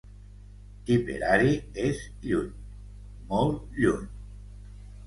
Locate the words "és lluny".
1.85-2.49